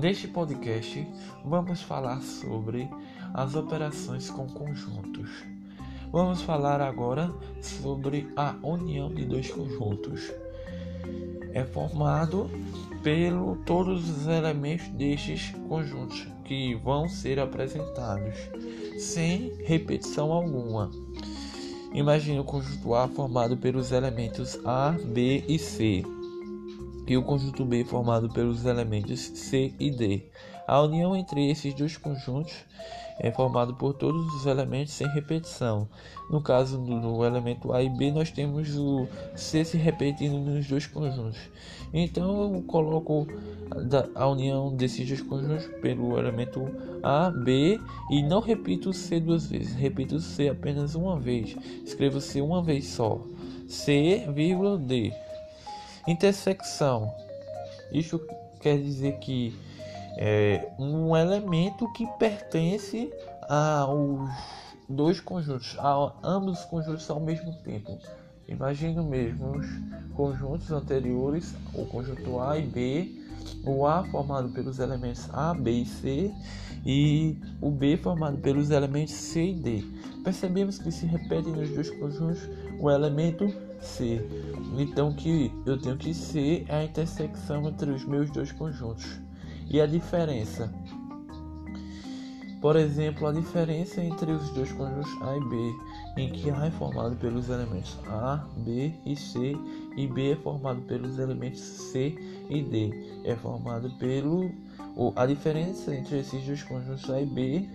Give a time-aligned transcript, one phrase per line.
[0.00, 1.06] Neste podcast,
[1.44, 2.88] vamos falar sobre
[3.34, 5.28] as operações com conjuntos.
[6.10, 7.30] Vamos falar agora
[7.60, 10.32] sobre a união de dois conjuntos.
[11.52, 12.50] É formado
[13.02, 18.36] pelo todos os elementos destes conjuntos que vão ser apresentados,
[18.98, 20.90] sem repetição alguma.
[21.92, 26.02] Imagine o conjunto A formado pelos elementos A, B e C
[27.10, 30.22] e o conjunto B formado pelos elementos C e D.
[30.64, 32.54] A união entre esses dois conjuntos
[33.18, 35.88] é formada por todos os elementos sem repetição.
[36.30, 40.86] No caso do elemento A e B, nós temos o C se repetindo nos dois
[40.86, 41.40] conjuntos.
[41.92, 43.26] Então eu coloco
[44.14, 46.64] a união desses dois conjuntos pelo elemento
[47.02, 51.56] A, B e não repito o C duas vezes, repito o C apenas uma vez.
[51.84, 53.20] Escrevo C uma vez só.
[53.66, 54.24] C,
[54.86, 55.12] D.
[56.06, 57.14] Intersecção.
[57.92, 58.20] Isso
[58.60, 59.58] quer dizer que
[60.16, 63.12] é um elemento que pertence
[63.48, 64.30] aos
[64.88, 67.98] dois conjuntos, a ambos os conjuntos ao mesmo tempo.
[68.48, 69.66] Imagine mesmo os
[70.14, 73.29] conjuntos anteriores, o conjunto A e B,
[73.64, 76.32] o A formado pelos elementos A, B e C
[76.84, 79.84] e o B formado pelos elementos C e D.
[80.24, 84.20] Percebemos que se repete nos dois conjuntos o elemento C.
[84.78, 89.20] Então que eu tenho que ser a intersecção entre os meus dois conjuntos.
[89.68, 90.72] E a diferença?
[92.60, 95.74] Por exemplo, a diferença entre os dois conjuntos A e B,
[96.18, 99.56] em que A é formado pelos elementos A, B e C,
[99.96, 102.14] e B é formado pelos elementos C
[102.50, 104.50] e D, é formado pelo
[105.16, 107.66] a diferença entre esses dois conjuntos A e B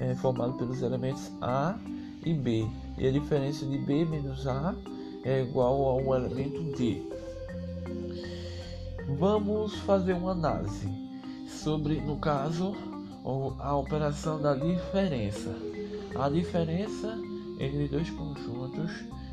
[0.00, 1.78] é formado pelos elementos A
[2.24, 2.66] e B,
[2.98, 4.74] e a diferença de B menos A
[5.24, 7.02] é igual ao elemento D.
[9.18, 10.88] Vamos fazer uma análise
[11.46, 12.74] sobre, no caso,
[13.24, 15.54] a operação da diferença.
[16.14, 17.18] A diferença
[17.58, 18.90] entre dois conjuntos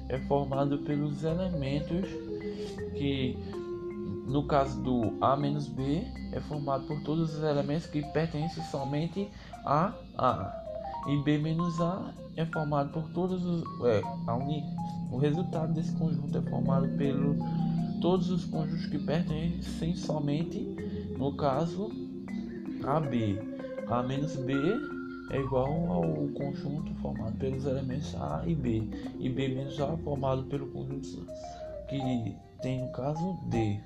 [0.08, 2.08] é formada pelos elementos
[2.96, 3.38] que,
[4.28, 9.28] no caso do A menos B, é formado por todos os elementos que pertencem somente
[9.66, 10.56] a A.
[11.08, 13.64] E B menos A é formado por todos os.
[13.86, 14.02] É,
[15.12, 17.36] o resultado desse conjunto é formado pelo
[18.00, 20.60] todos os conjuntos que pertencem somente,
[21.18, 21.92] no caso,
[22.86, 23.49] a B.
[23.90, 24.54] A menos B
[25.32, 28.84] é igual ao conjunto formado pelos elementos A e B.
[29.20, 31.26] E B menos A formado pelo conjunto
[31.88, 33.80] que tem no caso D.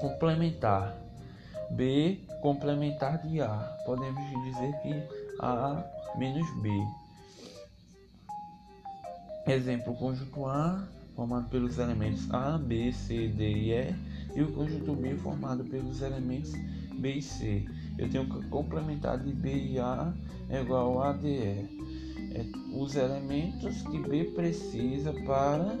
[0.00, 0.96] Complementar.
[1.70, 3.76] B complementar de A.
[3.86, 4.94] Podemos dizer que
[5.40, 5.84] A
[6.16, 6.68] menos B.
[9.46, 13.94] Exemplo, o conjunto A formado pelos elementos A, B, C, D e E
[14.34, 16.52] e o conjunto B formado pelos elementos
[16.98, 17.64] B e C.
[18.00, 20.12] Eu tenho que complementar de B e A
[20.48, 21.90] é igual a D E.
[22.32, 25.78] É os elementos que B precisa para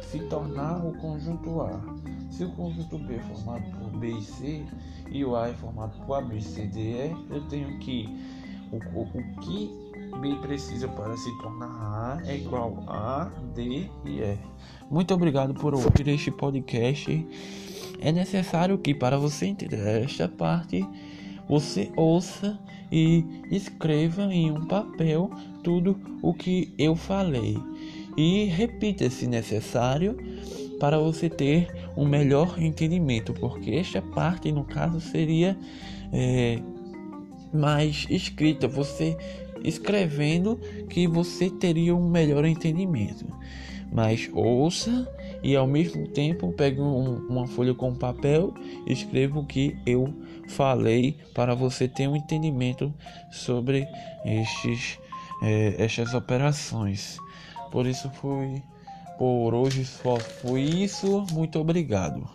[0.00, 1.78] se tornar o conjunto A.
[2.30, 4.64] Se o conjunto B é formado por B e C
[5.10, 8.08] e o A é formado por A, B, C, D E, eu tenho que
[8.72, 9.70] o, o, o que
[10.20, 14.38] B precisa para se tornar A é igual a D e E.
[14.90, 17.26] Muito obrigado por ouvir este podcast.
[18.00, 20.86] É necessário que para você entender esta parte,
[21.48, 22.58] você ouça
[22.90, 25.30] e escreva em um papel
[25.62, 27.56] tudo o que eu falei.
[28.16, 30.16] E repita se necessário
[30.78, 35.56] para você ter um melhor entendimento, porque esta parte, no caso, seria
[36.12, 36.58] é,
[37.52, 38.68] mais escrita.
[38.68, 39.16] Você
[39.64, 43.24] escrevendo que você teria um melhor entendimento.
[43.92, 45.08] Mas ouça
[45.42, 48.54] e ao mesmo tempo pegue um, uma folha com papel
[48.86, 50.12] e escreva o que eu
[50.48, 52.92] falei para você ter um entendimento
[53.30, 53.86] sobre
[54.24, 54.98] estes,
[55.42, 57.18] é, estas operações.
[57.70, 58.62] Por isso foi
[59.18, 61.24] por hoje só foi isso.
[61.32, 62.28] Muito obrigado.